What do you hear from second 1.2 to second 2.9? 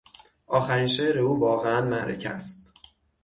واقعا معرکه است.